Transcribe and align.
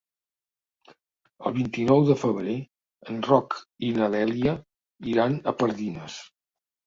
El 1.49 1.53
vint-i-nou 1.57 1.99
de 2.07 2.15
febrer 2.21 2.55
en 3.13 3.19
Roc 3.29 3.57
i 3.89 3.91
na 3.99 4.09
Dèlia 4.15 4.55
iran 5.11 5.37
a 5.53 5.57
Pardines. 5.61 6.17